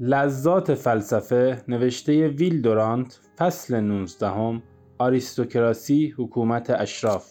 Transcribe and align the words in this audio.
لذات 0.00 0.74
فلسفه 0.74 1.62
نوشته 1.68 2.28
ویل 2.28 2.62
دورانت 2.62 3.20
فصل 3.38 3.80
19 3.80 4.62
آریستوکراسی 4.98 6.14
حکومت 6.18 6.70
اشراف. 6.70 7.26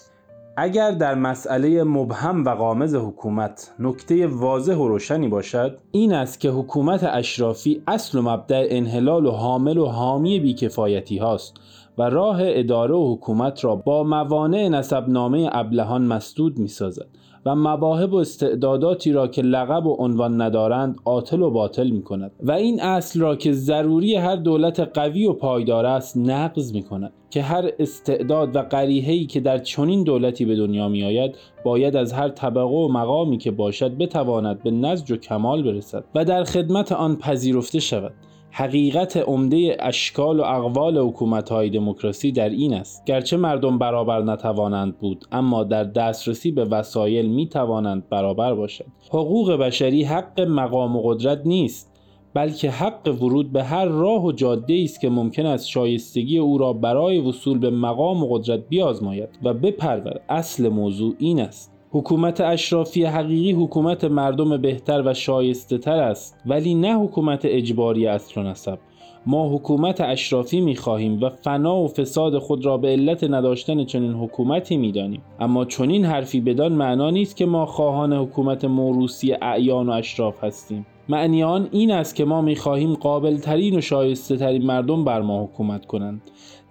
اگر 0.57 0.91
در 0.91 1.15
مسئله 1.15 1.83
مبهم 1.83 2.45
و 2.45 2.49
قامز 2.49 2.95
حکومت 2.95 3.73
نکته 3.79 4.27
واضح 4.27 4.75
و 4.75 4.87
روشنی 4.87 5.27
باشد 5.27 5.79
این 5.91 6.13
است 6.13 6.39
که 6.39 6.49
حکومت 6.49 7.03
اشرافی 7.03 7.83
اصل 7.87 8.17
و 8.17 8.21
مبدع 8.21 8.67
انحلال 8.69 9.25
و 9.25 9.31
حامل 9.31 9.77
و 9.77 9.85
حامی 9.85 10.39
بیکفایتی 10.39 11.17
هاست 11.17 11.53
و 11.97 12.09
راه 12.09 12.37
اداره 12.41 12.95
و 12.95 13.13
حکومت 13.13 13.63
را 13.65 13.75
با 13.75 14.03
موانع 14.03 14.67
نسبنامه 14.67 15.49
ابلهان 15.51 16.05
مسدود 16.05 16.59
می 16.59 16.67
سازد 16.67 17.07
و 17.45 17.55
مواهب 17.55 18.13
و 18.13 18.17
استعداداتی 18.17 19.11
را 19.11 19.27
که 19.27 19.41
لقب 19.41 19.85
و 19.85 19.95
عنوان 19.99 20.41
ندارند 20.41 20.99
عاطل 21.05 21.41
و 21.41 21.49
باطل 21.49 21.89
می 21.89 22.01
کند 22.01 22.31
و 22.43 22.51
این 22.51 22.81
اصل 22.81 23.19
را 23.19 23.35
که 23.35 23.51
ضروری 23.51 24.15
هر 24.15 24.35
دولت 24.35 24.79
قوی 24.79 25.25
و 25.25 25.33
پایدار 25.33 25.85
است 25.85 26.17
نقض 26.17 26.73
می 26.73 26.83
کند 26.83 27.13
که 27.29 27.41
هر 27.41 27.69
استعداد 27.79 28.55
و 28.55 28.59
قریحه‌ای 28.59 29.25
که 29.25 29.39
در 29.39 29.57
چنین 29.57 30.03
دولتی 30.03 30.45
به 30.45 30.55
دنیا 30.55 30.87
می 30.87 31.03
آید 31.03 31.35
باید 31.63 31.95
از 31.95 32.13
هر 32.13 32.29
طبقه 32.29 32.75
و 32.75 32.87
مقامی 32.87 33.37
که 33.37 33.51
باشد 33.51 33.97
بتواند 33.97 34.63
به 34.63 34.71
نزج 34.71 35.11
و 35.11 35.17
کمال 35.17 35.63
برسد 35.63 36.03
و 36.15 36.25
در 36.25 36.43
خدمت 36.43 36.91
آن 36.91 37.15
پذیرفته 37.15 37.79
شود. 37.79 38.13
حقیقت 38.55 39.17
عمده 39.17 39.77
اشکال 39.79 40.39
و 40.39 40.43
اقوال 40.43 40.97
حکومت 40.97 41.49
های 41.49 41.69
دموکراسی 41.69 42.31
در 42.31 42.49
این 42.49 42.73
است. 42.73 43.05
گرچه 43.05 43.37
مردم 43.37 43.77
برابر 43.77 44.21
نتوانند 44.21 44.97
بود 44.97 45.25
اما 45.31 45.63
در 45.63 45.83
دسترسی 45.83 46.51
به 46.51 46.65
وسایل 46.65 47.29
می 47.29 47.47
توانند 47.47 48.09
برابر 48.09 48.53
باشند 48.53 48.91
حقوق 49.09 49.51
بشری 49.51 50.03
حق 50.03 50.41
مقام 50.41 50.95
و 50.95 51.01
قدرت 51.01 51.41
نیست 51.45 51.93
بلکه 52.33 52.69
حق 52.69 53.07
ورود 53.21 53.51
به 53.51 53.63
هر 53.63 53.85
راه 53.85 54.25
و 54.25 54.31
جاده 54.31 54.81
است 54.83 55.01
که 55.01 55.09
ممکن 55.09 55.45
است 55.45 55.67
شایستگی 55.67 56.37
او 56.37 56.57
را 56.57 56.73
برای 56.73 57.19
وصول 57.19 57.57
به 57.57 57.69
مقام 57.69 58.23
و 58.23 58.27
قدرت 58.27 58.67
بیازماید 58.69 59.29
و 59.43 59.53
بپرور 59.53 60.19
اصل 60.29 60.69
موضوع 60.69 61.15
این 61.19 61.39
است. 61.39 61.72
حکومت 61.95 62.41
اشرافی 62.41 63.05
حقیقی 63.05 63.51
حکومت 63.51 64.03
مردم 64.03 64.57
بهتر 64.57 65.03
و 65.05 65.13
شایسته 65.13 65.77
تر 65.77 65.99
است 65.99 66.41
ولی 66.45 66.75
نه 66.75 66.99
حکومت 66.99 67.41
اجباری 67.43 68.07
اصل 68.07 68.41
و 68.41 68.43
نسب 68.43 68.77
ما 69.25 69.49
حکومت 69.49 70.01
اشرافی 70.01 70.61
می 70.61 70.75
خواهیم 70.75 71.23
و 71.23 71.29
فنا 71.29 71.75
و 71.75 71.87
فساد 71.87 72.39
خود 72.39 72.65
را 72.65 72.77
به 72.77 72.87
علت 72.87 73.23
نداشتن 73.23 73.85
چنین 73.85 74.13
حکومتی 74.13 74.77
می 74.77 74.91
دانیم. 74.91 75.21
اما 75.39 75.65
چنین 75.65 76.05
حرفی 76.05 76.41
بدان 76.41 76.71
معنا 76.71 77.09
نیست 77.09 77.37
که 77.37 77.45
ما 77.45 77.65
خواهان 77.65 78.13
حکومت 78.13 78.65
موروسی 78.65 79.35
اعیان 79.41 79.89
و 79.89 79.91
اشراف 79.91 80.43
هستیم 80.43 80.85
معنی 81.09 81.43
آن 81.43 81.69
این 81.71 81.91
است 81.91 82.15
که 82.15 82.25
ما 82.25 82.41
می 82.41 82.55
خواهیم 82.55 82.93
قابل 82.93 83.37
ترین 83.37 83.77
و 83.77 83.81
شایسته 83.81 84.37
ترین 84.37 84.65
مردم 84.65 85.03
بر 85.05 85.21
ما 85.21 85.43
حکومت 85.43 85.85
کنند. 85.85 86.21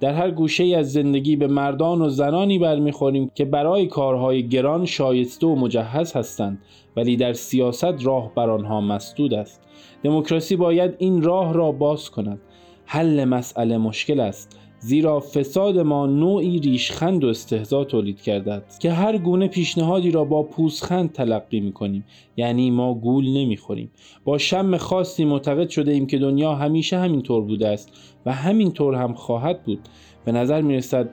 در 0.00 0.12
هر 0.14 0.30
گوشه 0.30 0.64
از 0.64 0.92
زندگی 0.92 1.36
به 1.36 1.46
مردان 1.46 2.02
و 2.02 2.08
زنانی 2.08 2.58
برمیخوریم 2.58 3.30
که 3.34 3.44
برای 3.44 3.86
کارهای 3.86 4.48
گران 4.48 4.84
شایسته 4.84 5.46
و 5.46 5.54
مجهز 5.54 6.12
هستند 6.12 6.58
ولی 6.96 7.16
در 7.16 7.32
سیاست 7.32 8.06
راه 8.06 8.34
بر 8.34 8.50
آنها 8.50 8.80
مسدود 8.80 9.34
است. 9.34 9.60
دموکراسی 10.02 10.56
باید 10.56 10.94
این 10.98 11.22
راه 11.22 11.52
را 11.52 11.72
باز 11.72 12.10
کند. 12.10 12.40
حل 12.84 13.24
مسئله 13.24 13.78
مشکل 13.78 14.20
است. 14.20 14.58
زیرا 14.84 15.20
فساد 15.20 15.78
ما 15.78 16.06
نوعی 16.06 16.58
ریشخند 16.58 17.24
و 17.24 17.28
استهزا 17.28 17.84
تولید 17.84 18.20
کرده 18.20 18.52
است 18.52 18.80
که 18.80 18.92
هر 18.92 19.18
گونه 19.18 19.48
پیشنهادی 19.48 20.10
را 20.10 20.24
با 20.24 20.42
پوزخند 20.42 21.12
تلقی 21.12 21.60
می 21.60 21.72
کنیم 21.72 22.04
یعنی 22.36 22.70
ما 22.70 22.94
گول 22.94 23.28
نمی 23.28 23.56
خوریم 23.56 23.90
با 24.24 24.38
شم 24.38 24.76
خاصی 24.76 25.24
معتقد 25.24 25.68
شده 25.68 25.92
ایم 25.92 26.06
که 26.06 26.18
دنیا 26.18 26.54
همیشه 26.54 26.98
همین 26.98 27.22
طور 27.22 27.42
بوده 27.42 27.68
است 27.68 27.92
و 28.26 28.32
همین 28.32 28.72
طور 28.72 28.94
هم 28.94 29.12
خواهد 29.14 29.62
بود. 29.62 29.78
به 30.24 30.32
نظر 30.32 30.60
می 30.60 30.76
رسد 30.76 31.10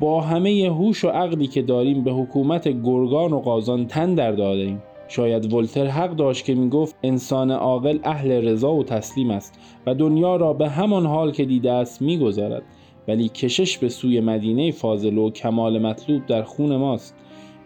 با 0.00 0.20
همه 0.20 0.70
هوش 0.78 1.04
و 1.04 1.08
عقلی 1.08 1.46
که 1.46 1.62
داریم 1.62 2.04
به 2.04 2.12
حکومت 2.12 2.68
گرگان 2.68 3.32
و 3.32 3.40
قازان 3.40 3.86
تن 3.86 4.14
در 4.14 4.32
داده 4.32 4.62
ایم. 4.62 4.82
شاید 5.08 5.52
ولتر 5.52 5.86
حق 5.86 6.16
داشت 6.16 6.44
که 6.44 6.54
می‌گفت 6.54 6.96
انسان 7.02 7.50
عاقل 7.50 7.98
اهل 8.04 8.30
رضا 8.30 8.72
و 8.72 8.84
تسلیم 8.84 9.30
است 9.30 9.58
و 9.86 9.94
دنیا 9.94 10.36
را 10.36 10.52
به 10.52 10.68
همان 10.68 11.06
حال 11.06 11.32
که 11.32 11.44
دیده 11.44 11.72
است 11.72 12.02
می‌گذارد 12.02 12.62
ولی 13.08 13.28
کشش 13.28 13.78
به 13.78 13.88
سوی 13.88 14.20
مدینه 14.20 14.70
فاضل 14.70 15.18
و 15.18 15.30
کمال 15.30 15.78
مطلوب 15.78 16.26
در 16.26 16.42
خون 16.42 16.76
ماست 16.76 17.14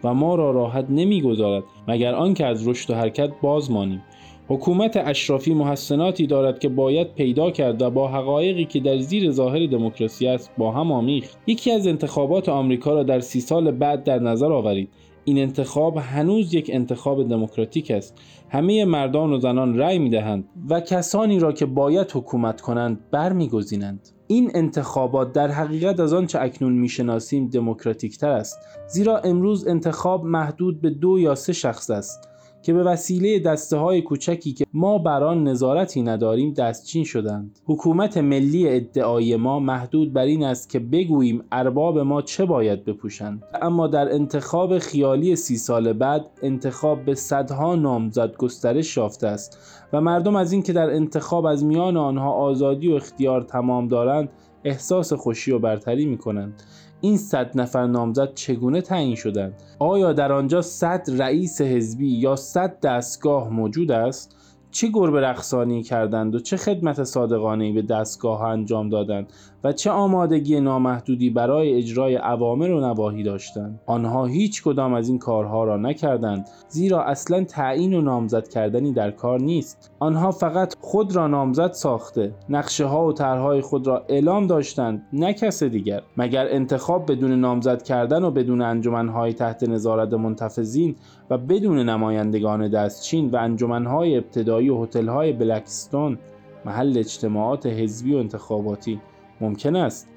و 0.05 0.15
ما 0.15 0.35
را 0.35 0.51
راحت 0.51 0.87
نمی‌گذارد 0.91 1.65
مگر 1.89 2.15
آنکه 2.15 2.47
از 2.47 2.69
رشد 2.69 2.91
و 2.91 2.95
حرکت 2.95 3.31
باز 3.43 3.71
مانیم. 3.71 4.03
حکومت 4.49 4.97
اشرافی 4.97 5.55
محسناتی 5.55 6.27
دارد 6.27 6.59
که 6.59 6.69
باید 6.69 7.15
پیدا 7.15 7.51
کرد 7.51 7.83
و 7.83 7.91
با 7.91 8.09
حقایقی 8.09 8.65
که 8.65 8.81
در 8.81 8.99
زیر 8.99 9.31
ظاهر 9.31 9.67
دموکراسی 9.67 10.27
است 10.27 10.51
با 10.59 10.73
هم 10.73 10.93
آمیخت. 10.93 11.39
یکی 11.47 11.71
از 11.71 11.87
انتخابات 11.87 12.49
آمریکا 12.49 12.95
را 12.95 13.03
در 13.03 13.21
سی 13.21 13.41
سال 13.41 13.71
بعد 13.71 14.05
در 14.05 14.19
نظر 14.19 14.53
آورید. 14.53 14.89
این 15.25 15.39
انتخاب 15.39 15.97
هنوز 15.97 16.55
یک 16.55 16.71
انتخاب 16.73 17.29
دموکراتیک 17.29 17.91
است. 17.91 18.21
همه 18.49 18.85
مردان 18.85 19.33
و 19.33 19.39
زنان 19.39 19.79
رأی 19.79 19.99
می‌دهند 19.99 20.45
و 20.71 20.81
کسانی 20.81 21.39
را 21.39 21.53
که 21.53 21.67
باید 21.67 22.11
حکومت 22.15 22.61
کنند 22.61 23.11
برمیگزینند. 23.11 24.09
این 24.29 24.51
انتخابات 24.55 25.33
در 25.33 25.49
حقیقت 25.49 26.01
از 26.01 26.13
آنچه 26.13 26.41
اکنون 26.41 26.73
می‌شناسیم 26.73 27.49
دموکراتیک 27.49 28.19
تر 28.19 28.31
است 28.31 28.59
زیرا 28.89 29.19
امروز 29.19 29.69
انتخاب 29.69 30.25
محدود 30.25 30.81
به 30.81 30.91
دو 30.91 31.19
یا 31.19 31.35
سه 31.35 31.53
شخص 31.53 31.91
است. 31.91 32.29
که 32.67 32.73
به 32.73 32.83
وسیله 32.83 33.39
دسته 33.39 33.77
های 33.77 34.03
کوچکی 34.03 34.53
که 34.53 34.67
ما 34.75 34.99
بر 34.99 35.25
آن 35.25 35.45
نظارتی 35.45 36.03
نداریم 36.03 36.53
دستچین 36.53 37.05
شدند. 37.05 37.59
حکومت 37.65 38.17
ملی 38.17 38.69
ادعای 38.69 39.37
ما 39.37 39.61
محدود 39.61 40.13
بر 40.13 40.23
این 40.23 40.45
است 40.45 40.71
که 40.71 40.79
بگوییم 40.79 41.45
ارباب 41.53 41.99
ما 41.99 42.23
چه 42.23 42.45
باید 42.45 42.85
بپوشند. 42.85 43.43
اما 43.63 43.87
در 43.87 44.13
انتخاب 44.13 44.79
خیالی 44.79 45.37
سی 45.37 45.57
سال 45.57 45.93
بعد 45.93 46.27
انتخاب 46.43 47.05
به 47.05 47.15
صدها 47.15 47.75
نامزد 47.75 48.37
گسترش 48.37 48.97
یافته 48.97 49.27
است 49.27 49.59
و 49.93 50.01
مردم 50.01 50.37
از 50.37 50.53
اینکه 50.53 50.73
در 50.73 50.91
انتخاب 50.91 51.47
از 51.47 51.65
میان 51.65 51.97
آنها 51.97 52.33
آزادی 52.33 52.93
و 52.93 52.95
اختیار 52.95 53.43
تمام 53.43 53.89
دارند 53.89 54.29
احساس 54.65 55.13
خوشی 55.13 55.53
و 55.53 55.59
برتری 55.59 56.07
می 56.07 56.19
کنند 56.19 56.63
این 57.07 57.17
صد 57.17 57.51
نفر 57.55 57.87
نامزد 57.87 58.35
چگونه 58.35 58.81
تعیین 58.81 59.15
شدند؟ 59.15 59.55
آیا 59.79 60.13
در 60.13 60.33
آنجا 60.33 60.63
صد 60.63 61.03
رئیس 61.09 61.61
حزبی 61.61 62.09
یا 62.09 62.37
صد 62.37 62.81
دستگاه 62.81 63.49
موجود 63.49 63.93
است؟ 63.93 64.37
چه 64.71 64.89
گربه 64.93 65.21
رقصانی 65.21 65.83
کردند 65.83 66.35
و 66.35 66.39
چه 66.41 66.57
خدمت 66.57 67.05
صادقانه 67.05 67.73
به 67.73 67.83
دستگاه 67.83 68.43
انجام 68.43 68.89
دادند؟ 68.89 69.33
و 69.67 69.73
چه 69.73 69.91
آمادگی 69.91 70.61
نامحدودی 70.61 71.31
برای 71.31 71.75
اجرای 71.75 72.17
اوامر 72.17 72.71
و 72.71 72.81
نواهی 72.81 73.23
داشتند. 73.23 73.81
آنها 73.87 74.27
هیچ 74.27 74.63
کدام 74.63 74.95
از 74.95 75.09
این 75.09 75.19
کارها 75.19 75.65
را 75.65 75.77
نکردند 75.77 76.49
زیرا 76.69 77.03
اصلا 77.05 77.45
تعیین 77.45 77.95
و 77.95 78.01
نامزد 78.01 78.49
کردنی 78.49 78.93
در 78.93 79.11
کار 79.11 79.41
نیست. 79.41 79.91
آنها 79.99 80.31
فقط 80.31 80.75
خود 80.81 81.17
را 81.17 81.27
نامزد 81.27 81.73
ساخته 81.73 82.33
نقشه 82.49 82.85
ها 82.85 83.07
و 83.07 83.13
طرحهای 83.13 83.61
خود 83.61 83.87
را 83.87 84.05
اعلام 84.09 84.47
داشتند 84.47 85.07
نه 85.13 85.33
کس 85.33 85.63
دیگر. 85.63 86.03
مگر 86.17 86.47
انتخاب 86.51 87.13
بدون 87.13 87.41
نامزد 87.41 87.83
کردن 87.83 88.25
و 88.25 88.31
بدون 88.31 88.63
انجمنهای 88.63 89.33
تحت 89.33 89.69
نظارت 89.69 90.13
منتفذین 90.13 90.97
و 91.31 91.39
بدون 91.39 91.79
نمایندگان 91.79 92.69
دستچین 92.69 93.31
و 93.31 93.37
انجمنهای 93.37 94.17
ابتدایی 94.17 94.71
و 94.71 94.83
هتل‌های 94.83 95.33
بلکستون 95.33 96.19
محل 96.65 96.99
اجتماعات 96.99 97.67
حزبی 97.67 98.15
و 98.15 98.19
انتخاباتی؟ 98.19 99.01
ممکن 99.41 99.77
است. 99.77 100.09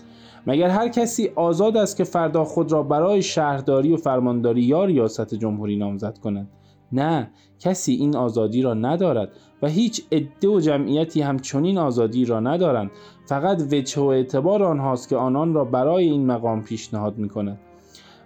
مگر 0.48 0.70
هر 0.70 0.88
کسی 0.88 1.32
آزاد 1.36 1.78
است 1.78 1.98
که 1.98 2.04
فردا 2.04 2.44
خود 2.44 2.72
را 2.72 2.84
برای 2.84 3.22
شهرداری 3.22 3.94
و 3.94 3.98
فرمانداری 3.98 4.62
یا 4.62 4.86
ریاست 4.86 5.36
جمهوری 5.36 5.78
نامزد 5.78 6.18
کند؟ 6.18 6.50
نه 6.92 7.32
کسی 7.60 7.94
این 7.94 8.16
آزادی 8.16 8.62
را 8.62 8.74
ندارد 8.74 9.30
و 9.62 9.68
هیچ 9.68 10.02
عده 10.12 10.48
و 10.48 10.60
جمعیتی 10.60 11.22
هم 11.22 11.40
چنین 11.40 11.78
آزادی 11.78 12.26
را 12.26 12.40
ندارند. 12.40 12.92
فقط 13.26 13.62
وجه 13.72 14.02
و 14.02 14.06
اعتبار 14.06 14.64
آنهاست 14.64 15.10
که 15.10 15.16
آنان 15.16 15.54
را 15.54 15.66
برای 15.66 16.06
این 16.06 16.26
مقام 16.26 16.64
پیشنهاد 16.64 17.18
می 17.18 17.30
کند 17.30 17.60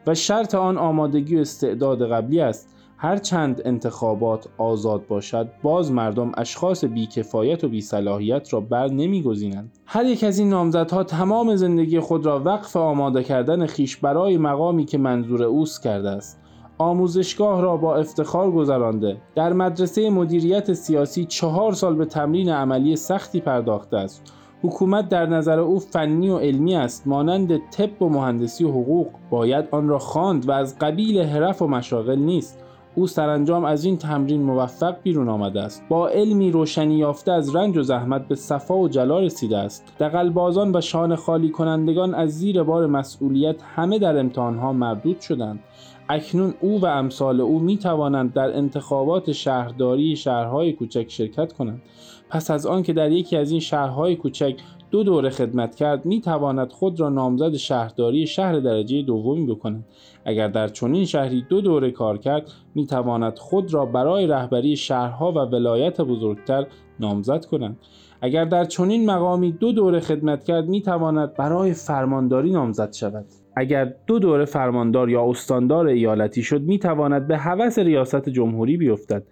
و 0.07 0.15
شرط 0.15 0.55
آن 0.55 0.77
آمادگی 0.77 1.35
و 1.35 1.39
استعداد 1.39 2.11
قبلی 2.11 2.39
است. 2.39 2.69
هر 3.03 3.17
چند 3.17 3.61
انتخابات 3.65 4.47
آزاد 4.57 5.07
باشد 5.07 5.49
باز 5.63 5.91
مردم 5.91 6.31
اشخاص 6.37 6.85
بیکفایت 6.85 7.63
و 7.63 7.69
بیصلاحیت 7.69 8.53
را 8.53 8.59
بر 8.59 8.87
نمیگزینند. 8.87 9.77
هر 9.85 10.05
یک 10.05 10.23
از 10.23 10.39
این 10.39 10.49
نامزدها 10.49 11.03
تمام 11.03 11.55
زندگی 11.55 11.99
خود 11.99 12.25
را 12.25 12.39
وقف 12.39 12.77
آماده 12.77 13.23
کردن 13.23 13.65
خیش 13.65 13.97
برای 13.97 14.37
مقامی 14.37 14.85
که 14.85 14.97
منظور 14.97 15.43
اوست 15.43 15.83
کرده 15.83 16.09
است. 16.09 16.41
آموزشگاه 16.77 17.61
را 17.61 17.77
با 17.77 17.95
افتخار 17.95 18.51
گذرانده 18.51 19.17
در 19.35 19.53
مدرسه 19.53 20.09
مدیریت 20.09 20.73
سیاسی 20.73 21.25
چهار 21.25 21.73
سال 21.73 21.95
به 21.95 22.05
تمرین 22.05 22.49
عملی 22.49 22.95
سختی 22.95 23.41
پرداخته 23.41 23.97
است. 23.97 24.33
حکومت 24.63 25.09
در 25.09 25.25
نظر 25.25 25.59
او 25.59 25.79
فنی 25.79 26.29
و 26.29 26.37
علمی 26.37 26.75
است 26.75 27.07
مانند 27.07 27.57
طب 27.57 28.01
و 28.01 28.09
مهندسی 28.09 28.63
و 28.63 28.69
حقوق. 28.69 29.07
باید 29.29 29.65
آن 29.71 29.87
را 29.87 29.99
خواند 29.99 30.49
و 30.49 30.51
از 30.51 30.79
قبیل 30.79 31.21
حرف 31.21 31.61
و 31.61 31.67
مشاغل 31.67 32.19
نیست. 32.19 32.63
او 32.95 33.07
سرانجام 33.07 33.65
از 33.65 33.85
این 33.85 33.97
تمرین 33.97 34.41
موفق 34.41 34.95
بیرون 35.03 35.29
آمده 35.29 35.61
است. 35.61 35.83
با 35.89 36.09
علمی 36.09 36.51
روشنی 36.51 36.97
یافته 36.97 37.31
از 37.31 37.55
رنج 37.55 37.77
و 37.77 37.81
زحمت 37.81 38.27
به 38.27 38.35
صفا 38.35 38.77
و 38.77 38.87
جلا 38.89 39.19
رسیده 39.19 39.57
است. 39.57 39.93
دقلبازان 39.99 40.75
و 40.75 40.81
شان 40.81 41.15
خالی 41.15 41.49
کنندگان 41.49 42.15
از 42.15 42.29
زیر 42.29 42.63
بار 42.63 42.87
مسئولیت 42.87 43.55
همه 43.75 43.99
در 43.99 44.17
امتحانها 44.17 44.73
مردود 44.73 45.19
شدند. 45.21 45.59
اکنون 46.09 46.53
او 46.61 46.81
و 46.81 46.85
امثال 46.85 47.41
او 47.41 47.59
می 47.59 47.77
توانند 47.77 48.33
در 48.33 48.57
انتخابات 48.57 49.31
شهرداری 49.31 50.15
شهرهای 50.15 50.73
کوچک 50.73 51.05
شرکت 51.09 51.53
کنند. 51.53 51.81
پس 52.29 52.51
از 52.51 52.65
آن 52.65 52.83
که 52.83 52.93
در 52.93 53.11
یکی 53.11 53.37
از 53.37 53.51
این 53.51 53.59
شهرهای 53.59 54.15
کوچک 54.15 54.55
دو 54.93 55.03
دوره 55.03 55.29
خدمت 55.29 55.75
کرد 55.75 56.05
می 56.05 56.21
تواند 56.21 56.71
خود 56.71 56.99
را 56.99 57.09
نامزد 57.09 57.55
شهرداری 57.55 58.27
شهر 58.27 58.59
درجه 58.59 59.01
دومی 59.01 59.45
بکند. 59.45 59.85
اگر 60.25 60.47
در 60.47 60.67
چنین 60.67 61.05
شهری 61.05 61.45
دو 61.49 61.61
دوره 61.61 61.91
کار 61.91 62.17
کرد 62.17 62.51
می 62.75 62.85
تواند 62.85 63.37
خود 63.37 63.73
را 63.73 63.85
برای 63.85 64.27
رهبری 64.27 64.75
شهرها 64.75 65.31
و 65.31 65.35
ولایت 65.35 66.01
بزرگتر 66.01 66.65
نامزد 66.99 67.45
کند. 67.45 67.77
اگر 68.21 68.45
در 68.45 68.65
چنین 68.65 69.05
مقامی 69.05 69.51
دو 69.51 69.71
دوره 69.71 69.99
خدمت 69.99 70.43
کرد 70.43 70.67
می 70.67 70.81
تواند 70.81 71.33
برای 71.33 71.73
فرمانداری 71.73 72.51
نامزد 72.51 72.93
شود. 72.93 73.25
اگر 73.55 73.93
دو 74.07 74.19
دوره 74.19 74.45
فرماندار 74.45 75.09
یا 75.09 75.29
استاندار 75.29 75.87
ایالتی 75.87 76.43
شد 76.43 76.61
می 76.61 76.79
تواند 76.79 77.27
به 77.27 77.37
هوس 77.37 77.79
ریاست 77.79 78.29
جمهوری 78.29 78.77
بیفتد. 78.77 79.23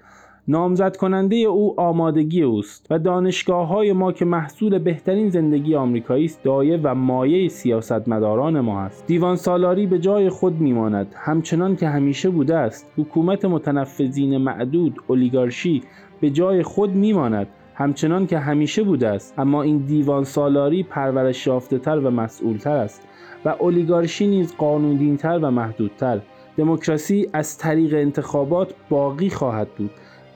نامزد 0.48 0.98
کننده 0.98 1.36
او 1.36 1.82
آمادگی 1.82 2.42
اوست 2.42 2.88
و 2.90 3.00
دانشگاه 3.00 3.68
های 3.68 3.94
ما 3.94 4.12
که 4.12 4.26
محصول 4.26 4.80
بهترین 4.80 5.30
زندگی 5.30 5.76
آمریکایی 5.76 6.26
است 6.26 6.44
دایه 6.44 6.80
و 6.84 6.96
مایه 6.96 7.48
سیاستمداران 7.48 8.60
ما 8.60 8.82
است. 8.82 9.08
دیوان 9.08 9.36
سالاری 9.36 9.88
به 9.88 10.00
جای 10.00 10.30
خود 10.30 10.62
میماند 10.62 11.16
همچنان 11.18 11.76
که 11.76 11.88
همیشه 11.88 12.30
بوده 12.30 12.56
است. 12.56 12.92
حکومت 12.98 13.46
متنفذین 13.46 14.38
معدود 14.38 15.00
اولیگارشی 15.08 15.82
به 16.22 16.30
جای 16.30 16.64
خود 16.64 16.90
میماند 16.90 17.48
همچنان 17.76 18.28
که 18.28 18.40
همیشه 18.40 18.84
بوده 18.84 19.08
است. 19.08 19.34
اما 19.40 19.62
این 19.62 19.78
دیوان 19.78 20.24
سالاری 20.24 20.84
پرورش 20.84 21.48
یافته 21.48 21.78
تر 21.78 22.00
و 22.00 22.12
مسئولتر 22.12 22.76
است 22.78 23.08
و 23.46 23.50
اولیگارشی 23.50 24.28
نیز 24.28 24.56
قانونینتر 24.56 25.40
و 25.42 25.52
محدودتر. 25.52 26.22
دموکراسی 26.58 27.30
از 27.34 27.58
طریق 27.58 27.94
انتخابات 27.94 28.74
باقی 28.90 29.30
خواهد 29.30 29.68
بود. 29.78 29.92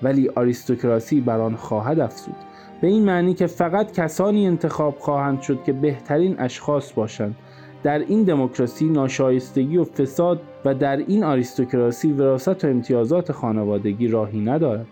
ولی 0.05 0.29
آریستوکراسی 0.35 1.21
بر 1.21 1.39
آن 1.39 1.55
خواهد 1.55 1.99
افزود. 1.99 2.35
به 2.81 2.87
این 2.87 3.05
معنی 3.05 3.33
که 3.33 3.47
فقط 3.47 3.91
کسانی 3.91 4.47
انتخاب 4.47 4.95
خواهند 4.99 5.41
شد 5.41 5.63
که 5.65 5.73
بهترین 5.73 6.35
اشخاص 6.39 6.93
باشند. 6.93 7.35
در 7.83 7.99
این 7.99 8.23
دموکراسی 8.23 8.85
ناشایستگی 8.85 9.77
و 9.77 9.83
فساد 9.83 10.41
و 10.65 10.73
در 10.73 10.97
این 10.97 11.23
آریستوکراسی 11.23 12.13
وراست 12.13 12.65
و 12.65 12.67
امتیازات 12.67 13.31
خانوادگی 13.31 14.07
راهی 14.07 14.39
ندارد. 14.39 14.85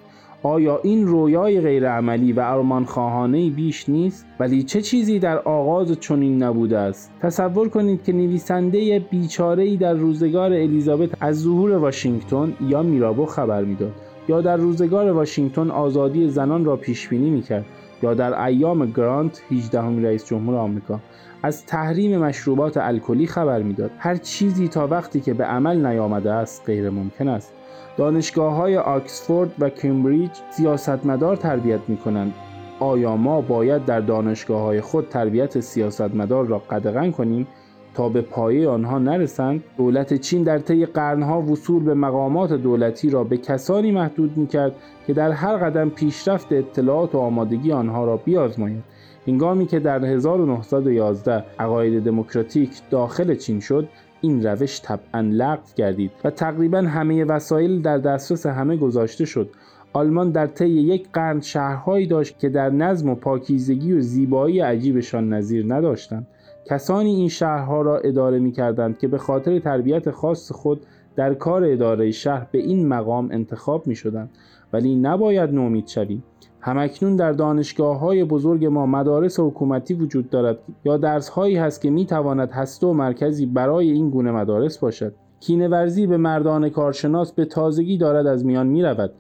آیا 0.44 0.80
این 0.84 1.08
رویای 1.08 1.62
غیرعملی 1.62 2.34
و 2.34 2.40
ارمان 2.40 2.86
خواهانه 2.86 3.50
بیش 3.50 3.90
نیست؟ 3.90 4.26
ولی 4.40 4.64
چه 4.64 4.82
چیزی 4.82 5.20
در 5.20 5.40
آغاز 5.40 6.00
چنین 6.00 6.44
نبوده 6.44 6.78
است؟ 6.78 7.12
تصور 7.22 7.70
کنید 7.70 8.04
که 8.04 8.14
نویسنده 8.14 9.00
بیچاره 9.00 9.78
در 9.78 9.94
روزگار 9.94 10.54
الیزابت 10.54 11.10
از 11.20 11.40
ظهور 11.40 11.72
واشنگتن 11.72 12.54
یا 12.62 12.84
میرابو 12.84 13.26
خبر 13.26 13.64
می‌داد. 13.64 13.94
یا 14.28 14.42
در 14.42 14.58
روزگار 14.58 15.12
واشنگتن 15.12 15.72
آزادی 15.72 16.30
زنان 16.30 16.66
را 16.66 16.76
پیش 16.76 17.08
بینی 17.08 17.30
می‌کرد 17.30 17.66
یا 18.04 18.14
در 18.14 18.44
ایام 18.44 18.86
گرانت 18.86 19.42
18 19.52 20.04
رئیس 20.04 20.26
جمهور 20.26 20.56
آمریکا. 20.56 21.00
از 21.44 21.66
تحریم 21.66 22.20
مشروبات 22.20 22.78
الکلی 22.78 23.28
خبر 23.28 23.62
می‌داد. 23.62 23.92
هر 23.98 24.16
چیزی 24.16 24.68
تا 24.68 24.88
وقتی 24.88 25.22
که 25.22 25.34
به 25.34 25.44
عمل 25.44 25.86
نیامده 25.86 26.32
است 26.32 26.64
غیر 26.66 26.90
ممکن 26.90 27.28
است. 27.28 27.54
دانشگاه 27.98 28.54
های 28.54 28.78
آکسفورد 28.78 29.52
و 29.60 29.70
کمبریج 29.70 30.32
سیاستمدار 30.52 31.36
تربیت 31.36 31.80
می 31.88 31.98
کنند 31.98 32.34
آیا 32.80 33.16
ما 33.16 33.42
باید 33.42 33.86
در 33.86 34.00
دانشگاه 34.00 34.62
های 34.62 34.82
خود 34.82 35.10
تربیت 35.10 35.60
سیاستمدار 35.60 36.46
را 36.46 36.60
قدغن 36.60 37.12
کنیم؟ 37.12 37.48
تا 37.94 38.10
به 38.10 38.22
پایه 38.22 38.70
آنها 38.70 39.00
نرسند 39.00 39.64
دولت 39.78 40.14
چین 40.14 40.44
در 40.44 40.60
طی 40.60 40.86
قرنها 40.86 41.42
وصول 41.42 41.84
به 41.84 41.94
مقامات 41.94 42.54
دولتی 42.54 43.10
را 43.10 43.24
به 43.24 43.38
کسانی 43.38 43.92
محدود 43.92 44.38
می‌کرد 44.38 44.76
که 45.08 45.14
در 45.14 45.32
هر 45.32 45.58
قدم 45.58 45.90
پیشرفت 45.90 46.54
اطلاعات 46.54 47.16
و 47.16 47.18
آمادگی 47.18 47.72
آنها 47.72 48.06
را 48.06 48.18
بیازمایند. 48.18 48.84
هنگامی 49.28 49.66
که 49.66 49.80
در 49.80 50.06
1911 50.06 51.44
عقاید 51.60 52.04
دموکراتیک 52.04 52.72
داخل 52.90 53.36
چین 53.36 53.60
شد 53.60 53.90
این 54.22 54.46
روش 54.46 54.82
طبعا 54.82 55.22
لغو 55.22 55.64
گردید 55.76 56.12
و 56.24 56.30
تقریبا 56.30 56.78
همه 56.78 57.26
وسایل 57.26 57.82
در 57.82 57.98
دسترس 57.98 58.46
همه 58.46 58.78
گذاشته 58.78 59.26
شد. 59.26 59.50
آلمان 59.94 60.32
در 60.32 60.48
طی 60.48 60.70
یک 60.70 61.08
قرن 61.14 61.42
شهرهایی 61.42 62.08
داشت 62.08 62.40
که 62.40 62.50
در 62.50 62.70
نظم 62.70 63.10
و 63.10 63.16
پاکیزگی 63.16 63.94
و 63.94 64.02
زیبایی 64.02 64.60
عجیبشان 64.60 65.34
نظیر 65.34 65.74
نداشتند. 65.74 66.28
کسانی 66.66 67.16
این 67.16 67.28
شهرها 67.28 67.82
را 67.82 67.98
اداره 67.98 68.40
می 68.40 68.52
کردند 68.52 68.98
که 68.98 69.08
به 69.08 69.18
خاطر 69.18 69.60
تربیت 69.60 70.12
خاص 70.12 70.52
خود 70.52 70.86
در 71.16 71.34
کار 71.34 71.64
اداره 71.64 72.12
شهر 72.12 72.48
به 72.52 72.60
این 72.60 72.88
مقام 72.88 73.30
انتخاب 73.32 73.88
می 73.88 73.96
شدند 73.96 74.30
ولی 74.74 74.96
نباید 74.96 75.50
نومید 75.50 75.88
شویم. 75.88 76.24
همکنون 76.60 77.16
در 77.16 77.32
دانشگاه 77.32 78.00
های 78.00 78.24
بزرگ 78.24 78.66
ما 78.66 78.86
مدارس 78.86 79.40
حکومتی 79.40 79.94
وجود 79.94 80.30
دارد 80.30 80.58
یا 80.86 80.98
درس 80.98 81.30
هایی 81.30 81.56
هست 81.56 81.82
که 81.82 81.90
می 81.90 82.06
تواند 82.06 82.52
هسته 82.52 82.88
و 82.88 82.94
مرکزی 82.94 83.46
برای 83.46 83.92
این 83.92 84.10
گونه 84.10 84.32
مدارس 84.32 84.78
باشد. 84.78 85.14
کینورزی 85.40 86.08
به 86.08 86.18
مردان 86.18 86.70
کارشناس 86.70 87.32
به 87.32 87.46
تازگی 87.46 87.98
دارد 87.98 88.28
از 88.28 88.46
میان 88.46 88.68
می 88.68 88.84
رود 88.84 89.14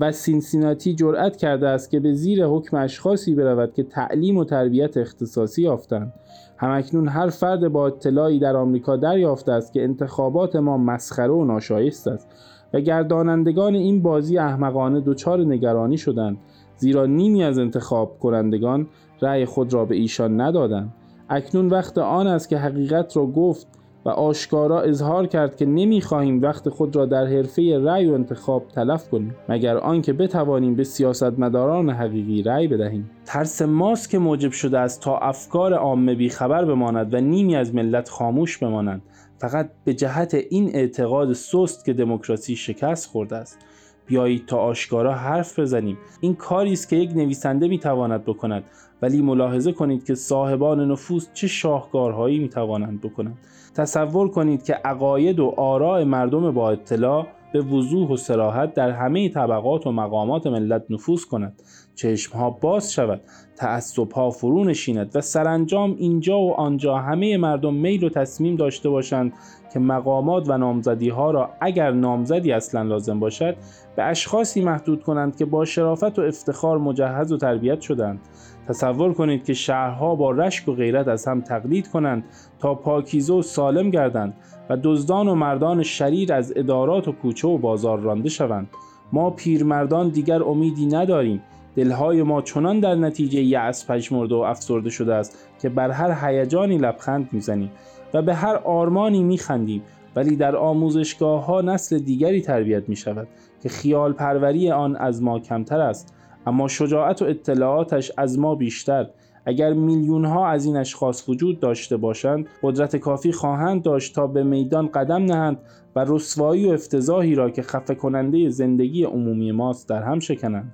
و 0.00 0.12
سینسیناتی 0.12 0.94
جرأت 0.94 1.36
کرده 1.36 1.68
است 1.68 1.90
که 1.90 2.00
به 2.00 2.12
زیر 2.12 2.46
حکم 2.46 2.76
اشخاصی 2.76 3.34
برود 3.34 3.74
که 3.74 3.82
تعلیم 3.82 4.36
و 4.36 4.44
تربیت 4.44 4.96
اختصاصی 4.96 5.62
یافتند. 5.62 6.12
همکنون 6.56 7.08
هر 7.08 7.28
فرد 7.28 7.68
با 7.68 7.86
اطلاعی 7.86 8.38
در 8.38 8.56
آمریکا 8.56 8.96
دریافته 8.96 9.52
است 9.52 9.72
که 9.72 9.82
انتخابات 9.82 10.56
ما 10.56 10.78
مسخره 10.78 11.32
و 11.32 11.44
ناشایست 11.44 12.08
است 12.08 12.28
و 12.74 12.80
گردانندگان 12.80 13.74
این 13.74 14.02
بازی 14.02 14.38
احمقانه 14.38 15.00
دچار 15.00 15.40
نگرانی 15.40 15.96
شدند 15.96 16.38
زیرا 16.76 17.06
نیمی 17.06 17.44
از 17.44 17.58
انتخاب 17.58 18.18
کنندگان 18.18 18.86
رأی 19.22 19.44
خود 19.44 19.72
را 19.72 19.84
به 19.84 19.94
ایشان 19.94 20.40
ندادند. 20.40 20.92
اکنون 21.28 21.68
وقت 21.68 21.98
آن 21.98 22.26
است 22.26 22.48
که 22.48 22.58
حقیقت 22.58 23.16
را 23.16 23.26
گفت 23.26 23.66
و 24.06 24.08
آشکارا 24.08 24.80
اظهار 24.80 25.26
کرد 25.26 25.56
که 25.56 25.66
نمی‌خواهیم 25.66 26.42
وقت 26.42 26.68
خود 26.68 26.96
را 26.96 27.06
در 27.06 27.26
حرفه 27.26 27.78
رأی 27.78 28.06
و 28.06 28.14
انتخاب 28.14 28.68
تلف 28.68 29.08
کنیم 29.08 29.34
مگر 29.48 29.76
آنکه 29.76 30.12
بتوانیم 30.12 30.74
به 30.74 30.84
سیاستمداران 30.84 31.90
حقیقی 31.90 32.42
رأی 32.42 32.68
بدهیم. 32.68 33.10
ترس 33.24 33.62
ماست 33.62 34.10
که 34.10 34.18
موجب 34.18 34.50
شده 34.50 34.78
است 34.78 35.00
تا 35.00 35.18
افکار 35.18 35.74
عامه 35.74 36.14
بیخبر 36.14 36.64
بماند 36.64 37.14
و 37.14 37.20
نیمی 37.20 37.56
از 37.56 37.74
ملت 37.74 38.08
خاموش 38.08 38.58
بمانند. 38.58 39.02
فقط 39.38 39.70
به 39.84 39.94
جهت 39.94 40.34
این 40.50 40.70
اعتقاد 40.74 41.32
سست 41.32 41.84
که 41.84 41.92
دموکراسی 41.92 42.56
شکست 42.56 43.06
خورده 43.06 43.36
است. 43.36 43.58
بیایید 44.06 44.46
تا 44.46 44.58
آشکارا 44.58 45.14
حرف 45.14 45.58
بزنیم. 45.58 45.98
این 46.20 46.34
کاری 46.34 46.72
است 46.72 46.88
که 46.88 46.96
یک 46.96 47.10
نویسنده 47.16 47.68
می‌تواند 47.68 48.24
بکند. 48.24 48.64
ولی 49.02 49.22
ملاحظه 49.22 49.72
کنید 49.72 50.04
که 50.04 50.14
صاحبان 50.14 50.90
نفوس 50.90 51.28
چه 51.34 51.46
شاهکارهایی 51.46 52.38
می‌توانند 52.38 53.00
بکنند. 53.00 53.38
تصور 53.74 54.28
کنید 54.28 54.62
که 54.62 54.74
عقاید 54.74 55.40
و 55.40 55.54
آراء 55.56 56.04
مردم 56.04 56.50
با 56.50 56.70
اطلاع 56.70 57.26
به 57.52 57.60
وضوح 57.60 58.10
و 58.10 58.16
سراحت 58.16 58.74
در 58.74 58.90
همه 58.90 59.28
طبقات 59.28 59.86
و 59.86 59.92
مقامات 59.92 60.46
ملت 60.46 60.84
نفوذ 60.90 61.24
کند. 61.24 61.62
چشمها 61.94 62.50
باز 62.50 62.92
شود. 62.92 63.20
تعصبها 63.56 64.30
فرو 64.30 64.64
نشیند 64.64 65.10
و 65.14 65.20
سرانجام 65.20 65.94
اینجا 65.98 66.38
و 66.38 66.52
آنجا 66.52 66.96
همه 66.96 67.36
مردم 67.36 67.74
میل 67.74 68.04
و 68.04 68.08
تصمیم 68.08 68.56
داشته 68.56 68.88
باشند 68.88 69.32
که 69.76 69.80
مقامات 69.80 70.48
و 70.48 70.58
نامزدی 70.58 71.08
ها 71.08 71.30
را 71.30 71.50
اگر 71.60 71.90
نامزدی 71.90 72.52
اصلا 72.52 72.82
لازم 72.82 73.20
باشد 73.20 73.56
به 73.96 74.02
اشخاصی 74.02 74.60
محدود 74.60 75.02
کنند 75.02 75.36
که 75.36 75.44
با 75.44 75.64
شرافت 75.64 76.18
و 76.18 76.22
افتخار 76.22 76.78
مجهز 76.78 77.32
و 77.32 77.36
تربیت 77.36 77.80
شدند. 77.80 78.20
تصور 78.68 79.12
کنید 79.12 79.44
که 79.44 79.54
شهرها 79.54 80.14
با 80.14 80.30
رشک 80.30 80.68
و 80.68 80.72
غیرت 80.72 81.08
از 81.08 81.28
هم 81.28 81.40
تقلید 81.40 81.88
کنند 81.88 82.24
تا 82.58 82.74
پاکیزه 82.74 83.34
و 83.34 83.42
سالم 83.42 83.90
گردند 83.90 84.34
و 84.70 84.76
دزدان 84.82 85.28
و 85.28 85.34
مردان 85.34 85.82
شریر 85.82 86.32
از 86.32 86.52
ادارات 86.56 87.08
و 87.08 87.12
کوچه 87.12 87.48
و 87.48 87.58
بازار 87.58 88.00
رانده 88.00 88.28
شوند. 88.28 88.68
ما 89.12 89.30
پیرمردان 89.30 90.08
دیگر 90.08 90.42
امیدی 90.42 90.86
نداریم. 90.86 91.42
دلهای 91.76 92.22
ما 92.22 92.42
چنان 92.42 92.80
در 92.80 92.94
نتیجه 92.94 93.40
یأس 93.40 93.90
پژمرده 93.90 94.34
و 94.34 94.38
افسرده 94.38 94.90
شده 94.90 95.14
است 95.14 95.48
که 95.62 95.68
بر 95.68 95.90
هر 95.90 96.28
هیجانی 96.28 96.78
لبخند 96.78 97.28
می‌زنیم. 97.32 97.70
و 98.14 98.22
به 98.22 98.34
هر 98.34 98.56
آرمانی 98.56 99.22
میخندیم 99.22 99.82
ولی 100.16 100.36
در 100.36 100.56
آموزشگاه 100.56 101.44
ها 101.44 101.60
نسل 101.60 101.98
دیگری 101.98 102.40
تربیت 102.40 102.88
می 102.88 102.96
شود 102.96 103.28
که 103.62 103.68
خیال 103.68 104.12
پروری 104.12 104.70
آن 104.70 104.96
از 104.96 105.22
ما 105.22 105.40
کمتر 105.40 105.80
است. 105.80 106.14
اما 106.46 106.68
شجاعت 106.68 107.22
و 107.22 107.24
اطلاعاتش 107.24 108.12
از 108.16 108.38
ما 108.38 108.54
بیشتر. 108.54 109.06
اگر 109.46 109.72
میلیون 109.72 110.24
ها 110.24 110.48
از 110.48 110.64
این 110.64 110.76
اشخاص 110.76 111.28
وجود 111.28 111.60
داشته 111.60 111.96
باشند 111.96 112.46
قدرت 112.62 112.96
کافی 112.96 113.32
خواهند 113.32 113.82
داشت 113.82 114.14
تا 114.14 114.26
به 114.26 114.42
میدان 114.42 114.88
قدم 114.88 115.24
نهند 115.24 115.58
و 115.96 116.04
رسوایی 116.08 116.66
و 116.66 116.70
افتضاحی 116.70 117.34
را 117.34 117.50
که 117.50 117.62
خفه 117.62 117.94
کننده 117.94 118.48
زندگی 118.48 119.04
عمومی 119.04 119.52
ماست 119.52 119.88
در 119.88 120.02
هم 120.02 120.18
شکنند. 120.18 120.72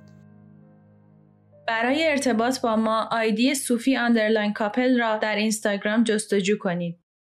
برای 1.67 2.07
ارتباط 2.07 2.61
با 2.61 2.75
ما 2.75 3.09
آیدی 3.11 3.55
صوفی 3.55 3.95
underline 3.95 4.53
کاپل 4.53 4.99
را 4.99 5.17
در 5.17 5.35
اینستاگرام 5.35 6.03
جستجو 6.03 6.57
کنید. 6.57 7.02